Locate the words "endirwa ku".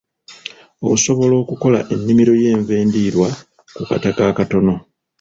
2.83-3.81